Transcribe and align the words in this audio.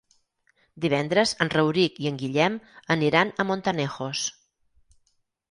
Divendres 0.85 1.33
en 1.45 1.51
Rauric 1.55 1.99
i 2.05 2.09
en 2.13 2.17
Guillem 2.23 2.57
aniran 2.97 3.35
a 3.37 3.47
Montanejos. 3.53 4.27